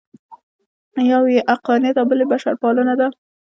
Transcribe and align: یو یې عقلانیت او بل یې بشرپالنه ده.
یو 1.11 1.23
یې 1.33 1.41
عقلانیت 1.53 1.95
او 2.01 2.05
بل 2.09 2.19
یې 2.21 2.27
بشرپالنه 2.31 2.93
ده. 2.99 3.07